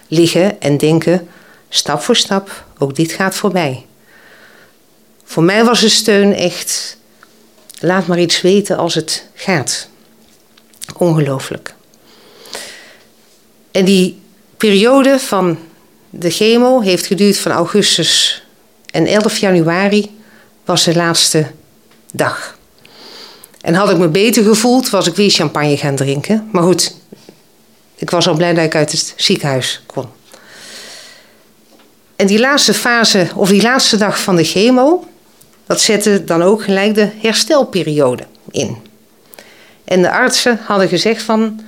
liggen 0.08 0.60
en 0.60 0.78
denken, 0.78 1.28
stap 1.68 2.00
voor 2.00 2.16
stap, 2.16 2.64
ook 2.78 2.94
dit 2.94 3.12
gaat 3.12 3.34
voorbij. 3.34 3.86
Voor 5.24 5.42
mij 5.42 5.64
was 5.64 5.80
de 5.80 5.88
steun 5.88 6.34
echt, 6.34 6.96
laat 7.80 8.06
maar 8.06 8.20
iets 8.20 8.40
weten 8.40 8.76
als 8.76 8.94
het 8.94 9.26
gaat. 9.34 9.88
Ongelooflijk. 10.96 11.74
En 13.70 13.84
die 13.84 14.20
periode 14.56 15.18
van 15.18 15.58
de 16.10 16.30
chemo 16.30 16.80
heeft 16.80 17.06
geduurd 17.06 17.38
van 17.38 17.52
augustus 17.52 18.42
en 18.90 19.06
11 19.06 19.38
januari 19.38 20.18
was 20.64 20.84
de 20.84 20.94
laatste 20.94 21.46
dag. 22.12 22.58
En 23.60 23.74
had 23.74 23.90
ik 23.90 23.98
me 23.98 24.08
beter 24.08 24.44
gevoeld, 24.44 24.90
was 24.90 25.06
ik 25.06 25.14
weer 25.14 25.30
champagne 25.30 25.76
gaan 25.76 25.96
drinken. 25.96 26.48
Maar 26.52 26.62
goed, 26.62 26.94
ik 27.96 28.10
was 28.10 28.28
al 28.28 28.34
blij 28.34 28.54
dat 28.54 28.64
ik 28.64 28.74
uit 28.74 28.92
het 28.92 29.14
ziekenhuis 29.16 29.82
kon. 29.86 30.06
En 32.16 32.26
die 32.26 32.38
laatste 32.38 32.74
fase, 32.74 33.28
of 33.34 33.48
die 33.48 33.62
laatste 33.62 33.96
dag 33.96 34.22
van 34.22 34.36
de 34.36 34.44
chemo, 34.44 35.04
dat 35.66 35.80
zette 35.80 36.24
dan 36.24 36.42
ook 36.42 36.64
gelijk 36.64 36.94
de 36.94 37.08
herstelperiode 37.20 38.26
in. 38.50 38.76
En 39.84 40.02
de 40.02 40.10
artsen 40.10 40.60
hadden 40.62 40.88
gezegd 40.88 41.22
van, 41.22 41.60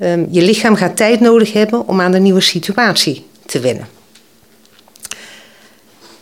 um, 0.00 0.28
je 0.30 0.42
lichaam 0.42 0.76
gaat 0.76 0.96
tijd 0.96 1.20
nodig 1.20 1.52
hebben 1.52 1.88
om 1.88 2.00
aan 2.00 2.12
de 2.12 2.18
nieuwe 2.18 2.40
situatie 2.40 3.26
te 3.46 3.60
wennen. 3.60 3.88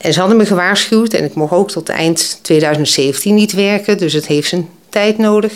En 0.02 0.12
ze 0.12 0.18
hadden 0.18 0.38
me 0.38 0.46
gewaarschuwd 0.46 1.12
en 1.12 1.24
ik 1.24 1.34
mocht 1.34 1.52
ook 1.52 1.70
tot 1.70 1.88
eind 1.88 2.38
2017 2.42 3.34
niet 3.34 3.52
werken, 3.52 3.98
dus 3.98 4.12
het 4.12 4.26
heeft 4.26 4.48
zijn 4.48 4.68
tijd 4.88 5.18
nodig. 5.18 5.52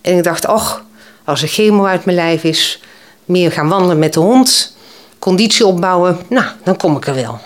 En 0.00 0.16
ik 0.16 0.24
dacht, 0.24 0.46
ach, 0.46 0.84
Als 1.24 1.42
er 1.42 1.48
chemo 1.48 1.84
uit 1.84 2.04
mijn 2.04 2.16
lijf 2.16 2.44
is, 2.44 2.80
meer 3.24 3.52
gaan 3.52 3.68
wandelen 3.68 3.98
met 3.98 4.12
de 4.12 4.20
hond, 4.20 4.76
conditie 5.18 5.66
opbouwen, 5.66 6.18
nou, 6.28 6.46
dan 6.64 6.76
kom 6.76 6.96
ik 6.96 7.06
er 7.06 7.14
wel. 7.14 7.40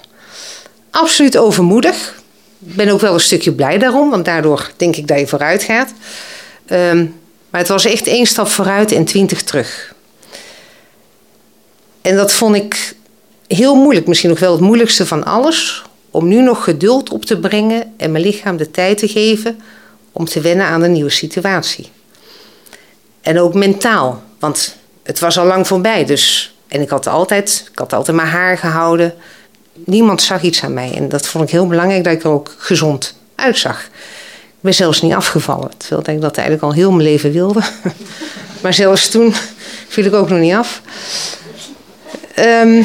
Absoluut 0.90 1.36
overmoedig. 1.36 2.22
Ik 2.66 2.74
ben 2.74 2.88
ook 2.88 3.00
wel 3.00 3.14
een 3.14 3.20
stukje 3.20 3.52
blij 3.52 3.78
daarom, 3.78 4.10
want 4.10 4.24
daardoor 4.24 4.70
denk 4.76 4.96
ik 4.96 5.06
dat 5.06 5.18
je 5.18 5.26
vooruit 5.26 5.62
gaat. 5.62 5.92
Ehm, 6.66 7.06
maar 7.50 7.60
het 7.60 7.68
was 7.68 7.84
echt 7.84 8.06
één 8.06 8.26
stap 8.26 8.48
vooruit 8.48 8.92
en 8.92 9.04
twintig 9.04 9.42
terug. 9.42 9.94
En 12.02 12.16
dat 12.16 12.32
vond 12.32 12.56
ik 12.56 12.94
heel 13.56 13.74
moeilijk, 13.74 14.06
misschien 14.06 14.30
nog 14.30 14.38
wel 14.38 14.52
het 14.52 14.60
moeilijkste 14.60 15.06
van 15.06 15.24
alles. 15.24 15.82
Om 16.10 16.28
nu 16.28 16.42
nog 16.42 16.64
geduld 16.64 17.10
op 17.10 17.24
te 17.24 17.38
brengen 17.38 17.92
en 17.96 18.12
mijn 18.12 18.24
lichaam 18.24 18.56
de 18.56 18.70
tijd 18.70 18.98
te 18.98 19.08
geven 19.08 19.60
om 20.12 20.24
te 20.24 20.40
wennen 20.40 20.66
aan 20.66 20.80
de 20.80 20.88
nieuwe 20.88 21.10
situatie. 21.10 21.88
En 23.20 23.40
ook 23.40 23.54
mentaal, 23.54 24.22
want 24.38 24.76
het 25.02 25.18
was 25.18 25.38
al 25.38 25.46
lang 25.46 25.66
voorbij. 25.66 26.04
Dus, 26.04 26.54
en 26.68 26.80
ik 26.80 26.88
had, 26.88 27.06
altijd, 27.06 27.68
ik 27.72 27.78
had 27.78 27.92
altijd 27.92 28.16
mijn 28.16 28.28
haar 28.28 28.58
gehouden. 28.58 29.14
Niemand 29.74 30.22
zag 30.22 30.42
iets 30.42 30.62
aan 30.62 30.74
mij. 30.74 30.94
En 30.94 31.08
dat 31.08 31.26
vond 31.26 31.44
ik 31.44 31.50
heel 31.50 31.66
belangrijk 31.66 32.04
dat 32.04 32.12
ik 32.12 32.22
er 32.22 32.30
ook 32.30 32.54
gezond 32.58 33.14
uitzag. 33.34 33.84
Ik 34.46 34.60
ben 34.60 34.74
zelfs 34.74 35.02
niet 35.02 35.12
afgevallen. 35.12 35.70
Terwijl 35.76 36.16
ik 36.16 36.20
dat 36.20 36.36
eigenlijk 36.36 36.66
al 36.66 36.72
heel 36.72 36.90
mijn 36.90 37.08
leven 37.08 37.32
wilde. 37.32 37.60
maar 38.62 38.74
zelfs 38.74 39.08
toen 39.08 39.34
viel 39.88 40.04
ik 40.04 40.14
ook 40.14 40.28
nog 40.28 40.38
niet 40.38 40.54
af. 40.54 40.82
Um, 42.38 42.84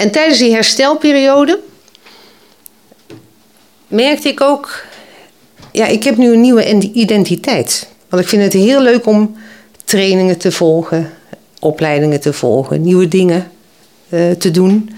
en 0.00 0.10
tijdens 0.10 0.38
die 0.38 0.52
herstelperiode 0.52 1.60
merkte 3.88 4.28
ik 4.28 4.40
ook, 4.40 4.84
ja, 5.72 5.86
ik 5.86 6.04
heb 6.04 6.16
nu 6.16 6.32
een 6.32 6.40
nieuwe 6.40 6.92
identiteit. 6.92 7.88
Want 8.08 8.22
ik 8.22 8.28
vind 8.28 8.42
het 8.42 8.52
heel 8.52 8.82
leuk 8.82 9.06
om 9.06 9.36
trainingen 9.84 10.38
te 10.38 10.52
volgen, 10.52 11.12
opleidingen 11.58 12.20
te 12.20 12.32
volgen, 12.32 12.82
nieuwe 12.82 13.08
dingen 13.08 13.50
uh, 14.08 14.30
te 14.30 14.50
doen. 14.50 14.90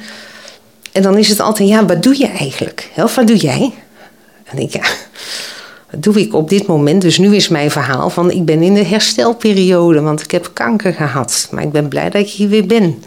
En 0.92 1.02
dan 1.02 1.18
is 1.18 1.28
het 1.28 1.40
altijd, 1.40 1.68
ja, 1.68 1.86
wat 1.86 2.02
doe 2.02 2.18
je 2.18 2.28
eigenlijk? 2.28 2.90
Of 2.96 3.14
wat 3.14 3.26
doe 3.26 3.36
jij? 3.36 3.72
En 4.44 4.58
ik, 4.58 4.72
ja, 4.72 4.84
wat 5.90 6.02
doe 6.02 6.20
ik 6.20 6.34
op 6.34 6.48
dit 6.48 6.66
moment? 6.66 7.02
Dus 7.02 7.18
nu 7.18 7.36
is 7.36 7.48
mijn 7.48 7.70
verhaal 7.70 8.10
van, 8.10 8.30
ik 8.30 8.44
ben 8.44 8.62
in 8.62 8.74
de 8.74 8.84
herstelperiode, 8.84 10.00
want 10.00 10.22
ik 10.22 10.30
heb 10.30 10.50
kanker 10.52 10.94
gehad. 10.94 11.48
Maar 11.50 11.62
ik 11.62 11.72
ben 11.72 11.88
blij 11.88 12.10
dat 12.10 12.22
ik 12.22 12.28
hier 12.28 12.48
weer 12.48 12.66
ben. 12.66 13.02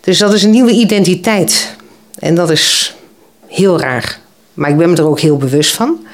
Dus 0.00 0.18
dat 0.18 0.32
is 0.32 0.42
een 0.42 0.50
nieuwe 0.50 0.72
identiteit. 0.72 1.76
En 2.18 2.34
dat 2.34 2.50
is 2.50 2.94
heel 3.46 3.80
raar. 3.80 4.20
Maar 4.54 4.70
ik 4.70 4.76
ben 4.76 4.90
me 4.90 4.96
er 4.96 5.06
ook 5.06 5.20
heel 5.20 5.36
bewust 5.36 5.72
van. 5.72 6.06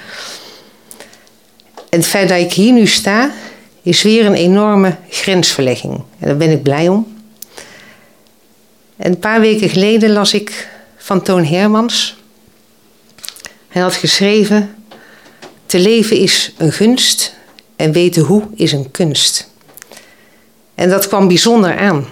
En 1.88 1.98
het 1.98 2.06
feit 2.06 2.28
dat 2.28 2.38
ik 2.38 2.52
hier 2.52 2.72
nu 2.72 2.86
sta, 2.86 3.30
is 3.82 4.02
weer 4.02 4.26
een 4.26 4.34
enorme 4.34 4.96
grensverlegging. 5.08 5.94
En 5.94 6.28
daar 6.28 6.36
ben 6.36 6.50
ik 6.50 6.62
blij 6.62 6.88
om. 6.88 7.16
En 8.96 9.10
een 9.10 9.18
paar 9.18 9.40
weken 9.40 9.68
geleden 9.68 10.12
las 10.12 10.34
ik 10.34 10.68
van 10.96 11.22
Toon 11.22 11.44
Hermans. 11.44 12.16
Hij 13.68 13.82
had 13.82 13.94
geschreven: 13.94 14.74
Te 15.66 15.78
leven 15.78 16.16
is 16.16 16.52
een 16.56 16.72
gunst 16.72 17.34
en 17.76 17.92
weten 17.92 18.22
hoe 18.22 18.42
is 18.54 18.72
een 18.72 18.90
kunst. 18.90 19.50
En 20.74 20.88
dat 20.88 21.08
kwam 21.08 21.28
bijzonder 21.28 21.78
aan. 21.78 22.06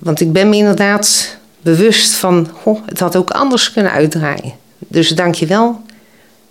Want 0.00 0.20
ik 0.20 0.32
ben 0.32 0.48
me 0.48 0.56
inderdaad 0.56 1.36
bewust 1.62 2.14
van, 2.14 2.48
het 2.86 3.00
had 3.00 3.16
ook 3.16 3.30
anders 3.30 3.72
kunnen 3.72 3.92
uitdraaien. 3.92 4.52
Dus 4.78 5.08
dank 5.08 5.34
je 5.34 5.46
wel, 5.46 5.80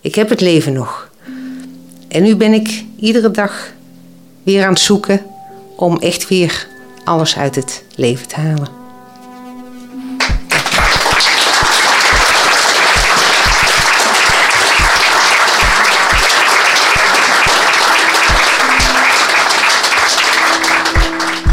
ik 0.01 0.15
heb 0.15 0.29
het 0.29 0.41
leven 0.41 0.73
nog. 0.73 1.09
En 2.07 2.23
nu 2.23 2.35
ben 2.35 2.53
ik 2.53 2.83
iedere 2.99 3.31
dag 3.31 3.71
weer 4.43 4.63
aan 4.63 4.73
het 4.73 4.79
zoeken 4.79 5.25
om 5.75 5.97
echt 5.97 6.27
weer 6.27 6.67
alles 7.03 7.37
uit 7.37 7.55
het 7.55 7.83
leven 7.95 8.27
te 8.27 8.35
halen. 8.35 8.77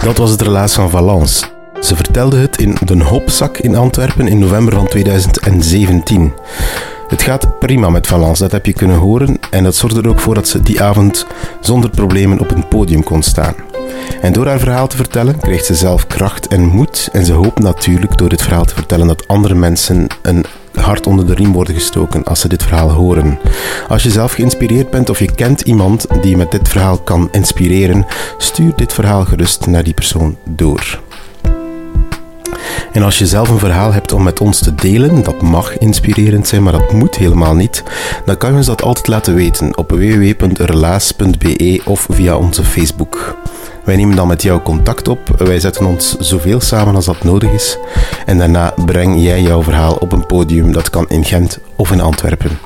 Dat 0.02 0.16
was 0.16 0.30
het 0.30 0.42
relaas 0.42 0.74
van 0.74 0.90
Valence. 0.90 1.55
Ze 1.86 1.96
vertelde 1.96 2.36
het 2.36 2.58
in 2.58 2.76
de 2.84 3.04
Hopzak 3.04 3.58
in 3.58 3.76
Antwerpen 3.76 4.28
in 4.28 4.38
november 4.38 4.74
van 4.74 4.88
2017. 4.88 6.32
Het 7.08 7.22
gaat 7.22 7.58
prima 7.58 7.90
met 7.90 8.06
Valence, 8.06 8.42
dat 8.42 8.52
heb 8.52 8.66
je 8.66 8.72
kunnen 8.72 8.96
horen. 8.96 9.38
En 9.50 9.64
dat 9.64 9.74
zorgde 9.74 10.02
er 10.02 10.08
ook 10.08 10.20
voor 10.20 10.34
dat 10.34 10.48
ze 10.48 10.62
die 10.62 10.82
avond 10.82 11.26
zonder 11.60 11.90
problemen 11.90 12.40
op 12.40 12.50
een 12.50 12.68
podium 12.68 13.02
kon 13.02 13.22
staan. 13.22 13.54
En 14.20 14.32
door 14.32 14.46
haar 14.46 14.58
verhaal 14.58 14.86
te 14.86 14.96
vertellen 14.96 15.38
kreeg 15.38 15.64
ze 15.64 15.74
zelf 15.74 16.06
kracht 16.06 16.48
en 16.48 16.64
moed. 16.64 17.08
En 17.12 17.24
ze 17.24 17.32
hoopt 17.32 17.58
natuurlijk 17.58 18.18
door 18.18 18.28
dit 18.28 18.42
verhaal 18.42 18.64
te 18.64 18.74
vertellen 18.74 19.06
dat 19.06 19.28
andere 19.28 19.54
mensen 19.54 20.06
een 20.22 20.44
hart 20.74 21.06
onder 21.06 21.26
de 21.26 21.34
riem 21.34 21.52
worden 21.52 21.74
gestoken 21.74 22.24
als 22.24 22.40
ze 22.40 22.48
dit 22.48 22.62
verhaal 22.62 22.90
horen. 22.90 23.38
Als 23.88 24.02
je 24.02 24.10
zelf 24.10 24.32
geïnspireerd 24.32 24.90
bent 24.90 25.10
of 25.10 25.18
je 25.18 25.34
kent 25.34 25.60
iemand 25.60 26.06
die 26.20 26.36
met 26.36 26.50
dit 26.50 26.68
verhaal 26.68 26.98
kan 26.98 27.28
inspireren, 27.32 28.06
stuur 28.38 28.72
dit 28.76 28.92
verhaal 28.92 29.24
gerust 29.24 29.66
naar 29.66 29.84
die 29.84 29.94
persoon 29.94 30.36
door. 30.44 31.04
En 32.96 33.02
als 33.02 33.18
je 33.18 33.26
zelf 33.26 33.48
een 33.48 33.58
verhaal 33.58 33.92
hebt 33.92 34.12
om 34.12 34.22
met 34.22 34.40
ons 34.40 34.58
te 34.58 34.74
delen, 34.74 35.22
dat 35.22 35.42
mag 35.42 35.78
inspirerend 35.78 36.48
zijn, 36.48 36.62
maar 36.62 36.72
dat 36.72 36.92
moet 36.92 37.16
helemaal 37.16 37.54
niet, 37.54 37.82
dan 38.24 38.36
kan 38.36 38.50
je 38.50 38.56
ons 38.56 38.66
dat 38.66 38.82
altijd 38.82 39.06
laten 39.06 39.34
weten 39.34 39.76
op 39.78 39.90
www.relaas.be 39.90 41.80
of 41.84 42.06
via 42.10 42.36
onze 42.36 42.64
Facebook. 42.64 43.36
Wij 43.84 43.96
nemen 43.96 44.16
dan 44.16 44.28
met 44.28 44.42
jou 44.42 44.60
contact 44.60 45.08
op, 45.08 45.28
wij 45.38 45.60
zetten 45.60 45.86
ons 45.86 46.16
zoveel 46.18 46.60
samen 46.60 46.94
als 46.94 47.04
dat 47.04 47.24
nodig 47.24 47.50
is 47.50 47.78
en 48.26 48.38
daarna 48.38 48.74
breng 48.84 49.22
jij 49.22 49.42
jouw 49.42 49.62
verhaal 49.62 49.94
op 49.94 50.12
een 50.12 50.26
podium, 50.26 50.72
dat 50.72 50.90
kan 50.90 51.08
in 51.08 51.24
Gent 51.24 51.58
of 51.76 51.90
in 51.90 52.00
Antwerpen. 52.00 52.65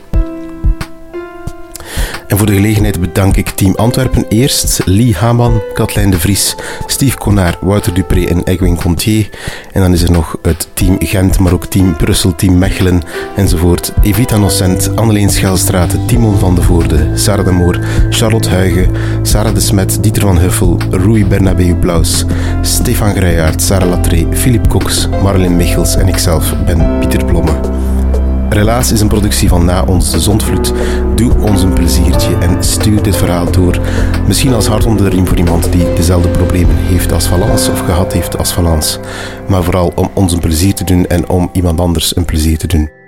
En 2.30 2.36
voor 2.36 2.46
de 2.46 2.54
gelegenheid 2.54 3.00
bedank 3.00 3.36
ik 3.36 3.48
Team 3.50 3.74
Antwerpen 3.74 4.24
eerst, 4.28 4.80
Lee 4.84 5.14
Haman, 5.16 5.62
Katlijn 5.74 6.10
de 6.10 6.18
Vries, 6.18 6.56
Steve 6.86 7.16
Konaar, 7.16 7.58
Wouter 7.60 7.94
Dupré 7.94 8.24
en 8.24 8.42
Egwin 8.44 8.76
Contier. 8.76 9.28
En 9.72 9.80
dan 9.80 9.92
is 9.92 10.02
er 10.02 10.10
nog 10.10 10.36
het 10.42 10.68
Team 10.72 10.96
Gent, 10.98 11.38
maar 11.38 11.52
ook 11.52 11.66
Team 11.66 11.96
Brussel, 11.96 12.34
Team 12.34 12.58
Mechelen 12.58 13.02
enzovoort. 13.36 13.92
Evita 14.02 14.36
Nocent, 14.36 14.96
Anneleen 14.96 15.30
Schelstraat, 15.30 16.08
Timon 16.08 16.38
van 16.38 16.54
de 16.54 16.62
Voorde, 16.62 17.10
Sarah 17.14 17.44
de 17.44 17.52
Moor, 17.52 17.78
Charlotte 18.10 18.48
Huigen, 18.48 18.90
Sarah 19.22 19.54
de 19.54 19.60
Smet, 19.60 20.02
Dieter 20.02 20.22
van 20.22 20.38
Huffel, 20.38 20.76
Rui 20.90 21.26
Bernabeu 21.26 21.74
Blaus, 21.74 22.24
Stefan 22.62 23.14
Greijaard, 23.14 23.62
Sarah 23.62 23.88
Latré, 23.88 24.26
Philip 24.32 24.68
Cox, 24.68 25.08
Marlene 25.22 25.54
Michels 25.54 25.96
en 25.96 26.08
ikzelf 26.08 26.54
ben 26.66 26.98
Pieter 26.98 27.24
Blomme. 27.24 27.89
Relaas 28.50 28.92
is 28.92 29.00
een 29.00 29.08
productie 29.08 29.48
van 29.48 29.64
Na 29.64 29.84
ons 29.84 30.10
de 30.10 30.20
Zondvloed. 30.20 30.72
Doe 31.14 31.32
ons 31.34 31.62
een 31.62 31.72
pleziertje 31.72 32.36
en 32.36 32.64
stuur 32.64 33.02
dit 33.02 33.16
verhaal 33.16 33.50
door. 33.50 33.80
Misschien 34.26 34.52
als 34.52 34.66
hart 34.66 34.84
onder 34.84 35.04
de 35.04 35.16
riem 35.16 35.26
voor 35.26 35.36
iemand 35.36 35.72
die 35.72 35.92
dezelfde 35.94 36.28
problemen 36.28 36.76
heeft 36.76 37.12
als 37.12 37.26
Valence 37.26 37.70
of 37.70 37.80
gehad 37.80 38.12
heeft 38.12 38.38
als 38.38 38.52
Valence. 38.52 38.98
Maar 39.48 39.62
vooral 39.62 39.92
om 39.94 40.10
ons 40.14 40.32
een 40.32 40.40
plezier 40.40 40.74
te 40.74 40.84
doen 40.84 41.06
en 41.06 41.28
om 41.28 41.50
iemand 41.52 41.80
anders 41.80 42.16
een 42.16 42.24
plezier 42.24 42.58
te 42.58 42.66
doen. 42.66 42.99